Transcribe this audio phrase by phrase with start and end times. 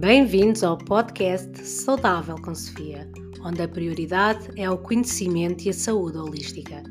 [0.00, 3.10] Bem-vindos ao podcast Saudável com Sofia,
[3.44, 6.84] onde a prioridade é o conhecimento e a saúde holística,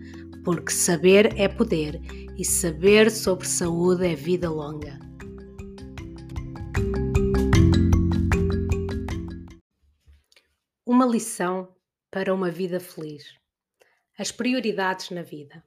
[0.43, 2.01] porque saber é poder
[2.37, 4.99] e saber sobre saúde é vida longa.
[10.85, 11.73] Uma lição
[12.11, 13.23] para uma vida feliz.
[14.19, 15.63] As prioridades na vida.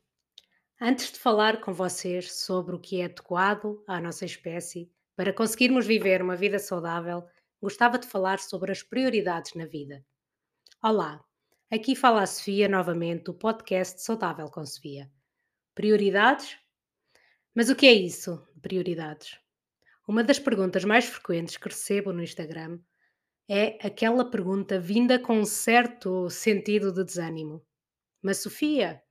[0.79, 5.87] Antes de falar com vocês sobre o que é adequado à nossa espécie, para conseguirmos
[5.87, 7.23] viver uma vida saudável,
[7.61, 10.03] gostava de falar sobre as prioridades na vida.
[10.83, 11.23] Olá,
[11.71, 15.13] aqui fala a Sofia novamente do podcast Saudável com Sofia.
[15.75, 16.57] Prioridades?
[17.55, 19.39] Mas o que é isso, prioridades?
[20.09, 22.81] Uma das perguntas mais frequentes que recebo no Instagram
[23.47, 27.63] é aquela pergunta vinda com um certo sentido de desânimo.
[28.23, 29.03] Mas Sofia,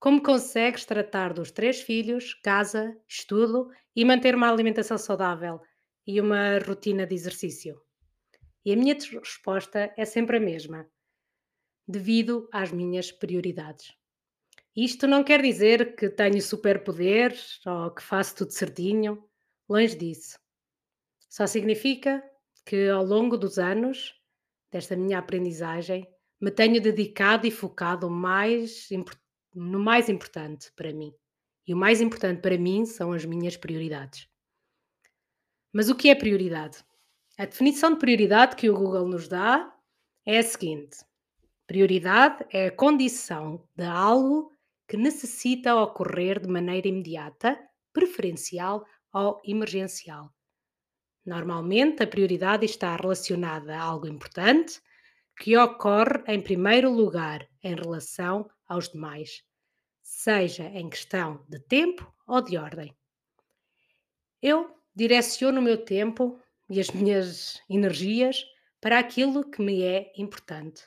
[0.00, 5.60] como consegues tratar dos três filhos, casa, estudo e manter uma alimentação saudável
[6.06, 7.80] e uma rotina de exercício?
[8.64, 10.88] E a minha resposta é sempre a mesma:
[11.86, 13.92] devido às minhas prioridades.
[14.76, 19.28] Isto não quer dizer que tenho superpoderes ou que faço tudo certinho,
[19.68, 20.38] longe disso.
[21.28, 22.22] Só significa
[22.64, 24.14] que ao longo dos anos
[24.70, 26.06] desta minha aprendizagem
[26.40, 29.27] me tenho dedicado e focado mais importante
[29.58, 31.12] no mais importante para mim.
[31.66, 34.28] E o mais importante para mim são as minhas prioridades.
[35.72, 36.84] Mas o que é prioridade?
[37.36, 39.72] A definição de prioridade que o Google nos dá
[40.24, 40.98] é a seguinte:
[41.66, 44.50] prioridade é a condição de algo
[44.88, 47.58] que necessita ocorrer de maneira imediata,
[47.92, 50.32] preferencial ou emergencial.
[51.24, 54.80] Normalmente, a prioridade está relacionada a algo importante
[55.38, 59.42] que ocorre em primeiro lugar em relação aos demais,
[60.08, 62.96] seja em questão de tempo ou de ordem.
[64.40, 68.42] Eu direciono o meu tempo e as minhas energias
[68.80, 70.82] para aquilo que me é importante.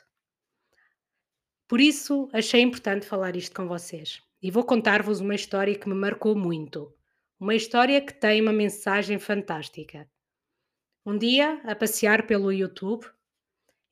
[1.68, 5.94] Por isso, achei importante falar isto com vocês e vou contar-vos uma história que me
[5.94, 6.92] marcou muito.
[7.38, 10.10] Uma história que tem uma mensagem fantástica.
[11.06, 13.06] Um dia, a passear pelo YouTube,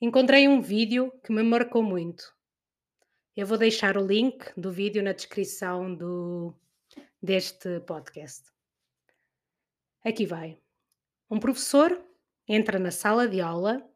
[0.01, 2.40] encontrei um vídeo que me marcou muito.
[3.37, 6.53] Eu vou deixar o link do vídeo na descrição do,
[7.23, 8.51] deste podcast.
[10.05, 10.59] Aqui vai.
[11.31, 12.05] Um professor
[12.49, 13.89] entra na sala de aula,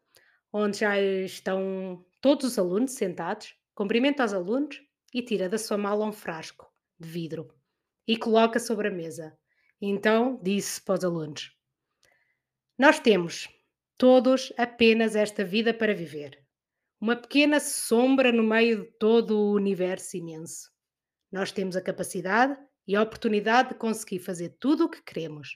[0.53, 4.81] onde já estão todos os alunos sentados, cumprimenta os alunos
[5.13, 7.53] e tira da sua mala um frasco de vidro
[8.07, 9.37] e coloca sobre a mesa.
[9.81, 11.53] Então disse para os alunos:
[12.77, 13.49] Nós temos
[13.97, 16.44] todos apenas esta vida para viver.
[17.05, 20.71] Uma pequena sombra no meio de todo o universo imenso.
[21.31, 25.49] Nós temos a capacidade e a oportunidade de conseguir fazer tudo o que queremos.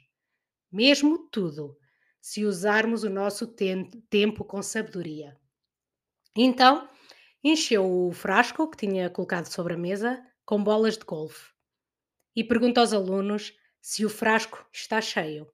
[0.71, 1.75] Mesmo tudo,
[2.21, 5.35] se usarmos o nosso tempo com sabedoria.
[6.35, 6.87] Então,
[7.43, 11.51] encheu o frasco que tinha colocado sobre a mesa com bolas de golfe
[12.35, 15.51] e pergunta aos alunos se o frasco está cheio.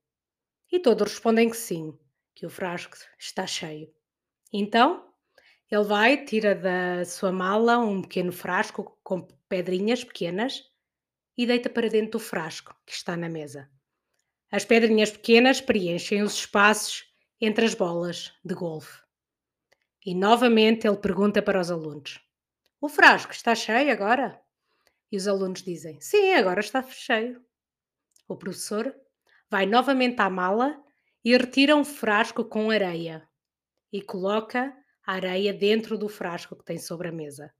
[0.69, 1.97] E todos respondem que sim
[2.33, 3.89] que o frasco está cheio.
[4.51, 5.14] Então,
[5.71, 10.63] ele vai, tira da sua mala um pequeno frasco com pedrinhas pequenas
[11.37, 13.69] e deita para dentro do frasco que está na mesa.
[14.51, 17.03] As pedrinhas pequenas preenchem os espaços
[17.41, 19.01] entre as bolas de golfe.
[20.05, 22.21] E novamente ele pergunta para os alunos:
[22.79, 24.39] O frasco está cheio agora?
[25.11, 27.43] E os alunos dizem: Sim, agora está cheio.
[28.27, 28.95] O professor
[29.49, 30.79] vai novamente à mala
[31.23, 33.27] e retira um frasco com areia
[33.91, 34.75] e coloca
[35.05, 37.53] a areia dentro do frasco que tem sobre a mesa.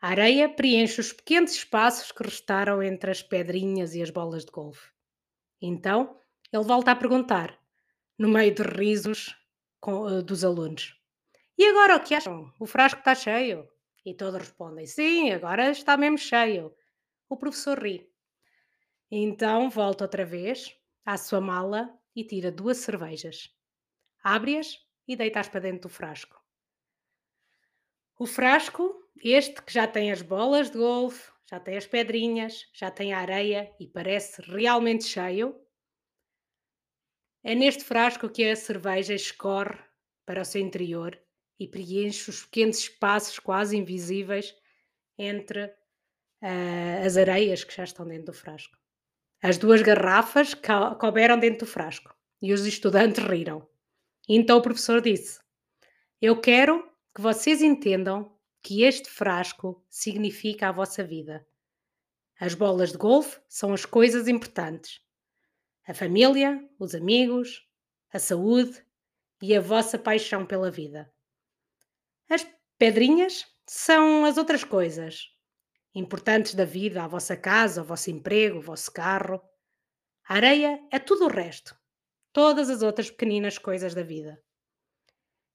[0.00, 4.50] A areia preenche os pequenos espaços que restaram entre as pedrinhas e as bolas de
[4.50, 4.90] golfe.
[5.60, 6.18] Então
[6.52, 7.56] ele volta a perguntar,
[8.18, 9.36] no meio de risos
[9.80, 11.00] com, uh, dos alunos:
[11.56, 12.52] E agora o que acham?
[12.58, 13.68] O frasco está cheio?
[14.04, 16.74] E todos respondem: Sim, agora está mesmo cheio.
[17.28, 18.10] O professor ri.
[19.10, 23.54] Então volta outra vez à sua mala e tira duas cervejas.
[24.22, 26.40] Abre-as e deita-as para dentro do frasco.
[28.18, 32.90] O frasco, este que já tem as bolas de golfe, já tem as pedrinhas, já
[32.90, 35.60] tem a areia e parece realmente cheio,
[37.44, 39.78] é neste frasco que a cerveja escorre
[40.24, 41.20] para o seu interior
[41.58, 44.54] e preenche os pequenos espaços quase invisíveis
[45.18, 48.78] entre uh, as areias que já estão dentro do frasco.
[49.42, 50.54] As duas garrafas
[51.00, 53.68] couberam dentro do frasco e os estudantes riram.
[54.28, 55.40] Então o professor disse:
[56.20, 56.82] Eu quero
[57.14, 61.46] que vocês entendam que este frasco significa a vossa vida.
[62.38, 65.00] As bolas de golfe são as coisas importantes.
[65.86, 67.66] A família, os amigos,
[68.12, 68.84] a saúde
[69.40, 71.12] e a vossa paixão pela vida.
[72.28, 72.46] As
[72.78, 75.28] pedrinhas são as outras coisas
[75.94, 79.42] importantes da vida, a vossa casa, o vosso emprego, o vosso carro.
[80.28, 81.76] A areia é tudo o resto,
[82.32, 84.42] todas as outras pequeninas coisas da vida.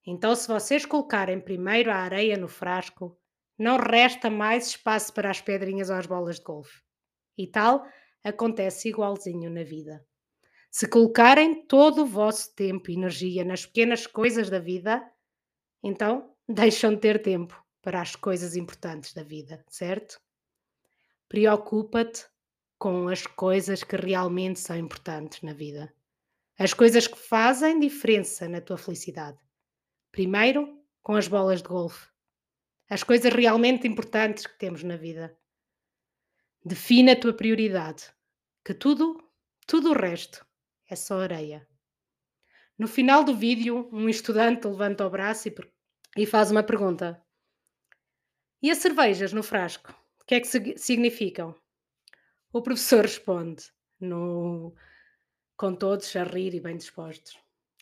[0.06, 3.20] Então, se vocês colocarem primeiro a areia no frasco,
[3.58, 6.82] não resta mais espaço para as pedrinhas ou as bolas de golfe.
[7.38, 7.86] E tal
[8.24, 10.06] acontece igualzinho na vida.
[10.70, 15.04] Se colocarem todo o vosso tempo e energia nas pequenas coisas da vida,
[15.84, 20.20] então deixam de ter tempo para as coisas importantes da vida, certo?
[21.28, 22.26] Preocupa-te
[22.78, 25.94] com as coisas que realmente são importantes na vida.
[26.60, 29.38] As coisas que fazem diferença na tua felicidade.
[30.12, 32.08] Primeiro, com as bolas de golfe.
[32.90, 35.38] As coisas realmente importantes que temos na vida.
[36.66, 38.12] Defina a tua prioridade,
[38.66, 39.24] que tudo,
[39.68, 40.46] tudo o resto
[40.90, 41.68] é só areia.
[42.78, 45.56] No final do vídeo, um estudante levanta o braço e,
[46.18, 47.24] e faz uma pergunta.
[48.62, 49.92] E as cervejas no frasco?
[50.22, 51.56] O que é que significam?
[52.52, 54.74] O professor responde, no,
[55.58, 57.38] com todos a rir e bem dispostos.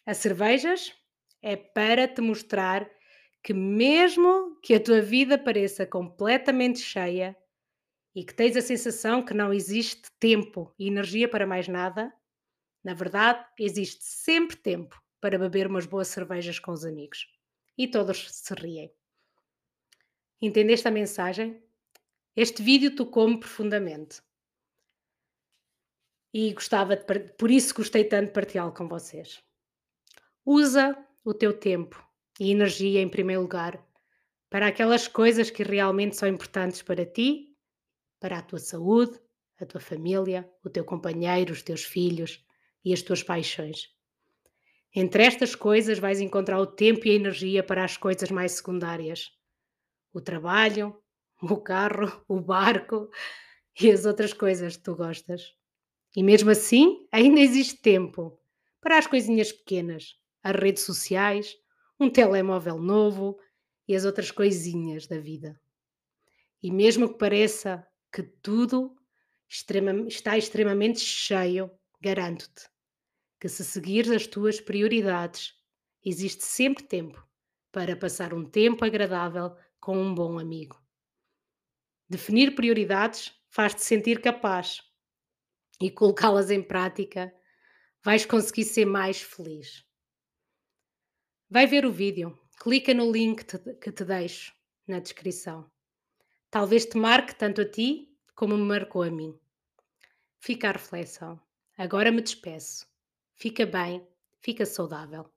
[0.05, 0.95] As cervejas
[1.41, 2.89] é para te mostrar
[3.43, 7.35] que, mesmo que a tua vida pareça completamente cheia
[8.15, 12.13] e que tens a sensação que não existe tempo e energia para mais nada,
[12.81, 17.27] na verdade, existe sempre tempo para beber umas boas cervejas com os amigos.
[17.77, 18.89] E todos se riem.
[20.41, 21.61] Entendeste a mensagem?
[22.35, 24.21] Este vídeo tocou-me profundamente.
[26.37, 27.05] E gostava de,
[27.37, 29.41] por isso gostei tanto de partilhá-lo com vocês.
[30.45, 30.93] Usa
[31.23, 32.05] o teu tempo
[32.37, 33.81] e energia em primeiro lugar
[34.49, 37.55] para aquelas coisas que realmente são importantes para ti,
[38.19, 39.17] para a tua saúde,
[39.61, 42.45] a tua família, o teu companheiro, os teus filhos,
[42.83, 43.87] e as tuas paixões.
[44.93, 49.31] Entre estas coisas vais encontrar o tempo e a energia para as coisas mais secundárias:
[50.11, 51.01] o trabalho,
[51.41, 53.09] o carro, o barco
[53.79, 55.55] e as outras coisas que tu gostas.
[56.15, 58.39] E mesmo assim, ainda existe tempo
[58.79, 61.55] para as coisinhas pequenas, as redes sociais,
[61.99, 63.39] um telemóvel novo
[63.87, 65.59] e as outras coisinhas da vida.
[66.61, 68.95] E mesmo que pareça que tudo
[70.07, 71.69] está extremamente cheio,
[72.01, 72.69] garanto-te
[73.39, 75.53] que se seguires as tuas prioridades,
[76.03, 77.23] existe sempre tempo
[77.71, 80.81] para passar um tempo agradável com um bom amigo.
[82.09, 84.81] Definir prioridades faz-te sentir capaz
[85.81, 87.33] e colocá-las em prática
[88.03, 89.85] vais conseguir ser mais feliz.
[91.49, 94.53] Vai ver o vídeo, clica no link te, que te deixo
[94.87, 95.69] na descrição.
[96.49, 99.37] Talvez te marque tanto a ti como me marcou a mim.
[100.39, 101.39] Fica a reflexão.
[101.77, 102.87] Agora me despeço.
[103.33, 104.07] Fica bem,
[104.41, 105.29] fica saudável.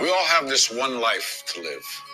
[0.00, 2.11] We all have this one life to live.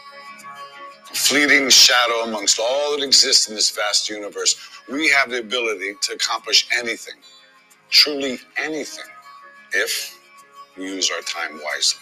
[1.26, 4.56] Fleeting shadow amongst all that exists in this vast universe.
[4.91, 7.17] We have the ability to accomplish anything,
[7.91, 9.05] truly anything,
[9.73, 10.19] if
[10.76, 12.00] we use our time wisely.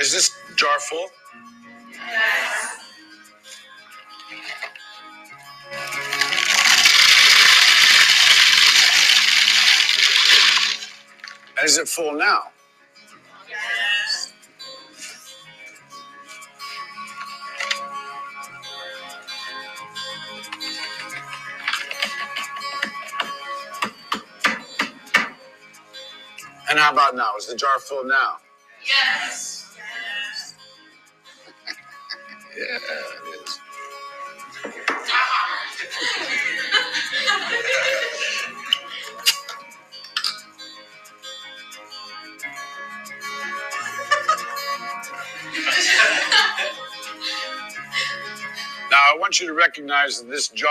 [0.00, 1.08] Is this jar full?
[11.78, 12.40] Is it full now?
[13.48, 14.32] Yes.
[26.68, 27.36] And how about now?
[27.38, 28.38] Is the jar full now?
[28.84, 29.54] Yes.
[32.58, 32.78] Yeah,
[48.90, 50.70] now, I want you to recognize that this jar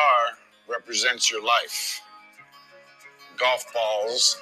[0.67, 2.01] represents your life.
[3.37, 4.41] Golf balls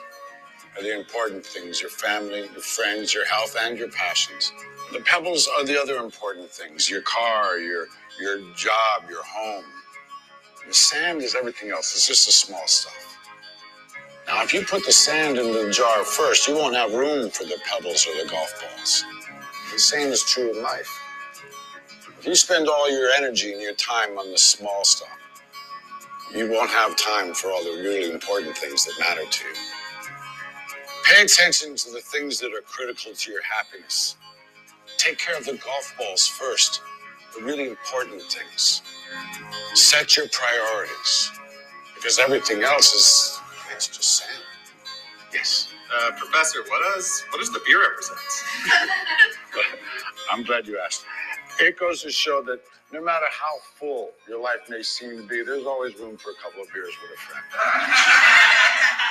[0.78, 4.52] are the important things your family, your friends, your health, and your passions.
[4.94, 7.88] The pebbles are the other important things your car, your,
[8.20, 9.66] your job, your home.
[10.68, 13.18] The sand is everything else, it's just the small stuff.
[14.28, 17.44] Now, if you put the sand in the jar first, you won't have room for
[17.44, 19.04] the pebbles or the golf balls.
[19.74, 20.90] The same is true in life.
[22.20, 25.10] If you spend all your energy and your time on the small stuff,
[26.36, 29.56] you won't have time for all the really important things that matter to you.
[31.06, 34.18] Pay attention to the things that are critical to your happiness.
[34.98, 36.82] Take take care of the golf balls first,
[37.38, 38.82] the really important things.
[39.74, 41.32] Set your priorities,
[41.96, 43.40] because everything else is
[43.76, 44.44] it's just sand.
[45.34, 45.70] Yes.
[45.94, 48.20] Uh, Professor, what does what does the beer represent?
[50.32, 51.06] I'm glad you asked.
[51.60, 55.44] It goes to show that no matter how full your life may seem to be,
[55.44, 57.44] there's always room for a couple of beers with a friend.